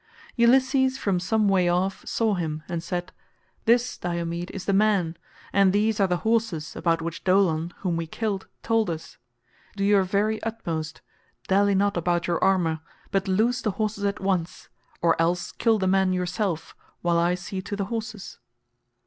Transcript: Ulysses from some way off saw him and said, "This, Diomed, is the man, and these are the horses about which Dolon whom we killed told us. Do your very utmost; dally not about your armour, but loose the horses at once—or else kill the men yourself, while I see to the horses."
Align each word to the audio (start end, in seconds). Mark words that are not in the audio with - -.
Ulysses 0.35 0.97
from 0.97 1.19
some 1.19 1.47
way 1.47 1.69
off 1.69 2.01
saw 2.07 2.33
him 2.33 2.63
and 2.67 2.81
said, 2.81 3.11
"This, 3.65 3.99
Diomed, 3.99 4.49
is 4.49 4.65
the 4.65 4.73
man, 4.73 5.15
and 5.53 5.71
these 5.71 5.99
are 5.99 6.07
the 6.07 6.17
horses 6.25 6.75
about 6.75 7.03
which 7.03 7.23
Dolon 7.23 7.71
whom 7.81 7.97
we 7.97 8.07
killed 8.07 8.47
told 8.63 8.89
us. 8.89 9.19
Do 9.75 9.83
your 9.83 10.01
very 10.01 10.41
utmost; 10.41 11.01
dally 11.47 11.75
not 11.75 11.97
about 11.97 12.25
your 12.25 12.43
armour, 12.43 12.79
but 13.11 13.27
loose 13.27 13.61
the 13.61 13.69
horses 13.77 14.03
at 14.03 14.19
once—or 14.19 15.21
else 15.21 15.51
kill 15.51 15.77
the 15.77 15.85
men 15.85 16.13
yourself, 16.13 16.75
while 17.03 17.19
I 17.19 17.35
see 17.35 17.61
to 17.61 17.75
the 17.75 17.85
horses." 17.85 18.39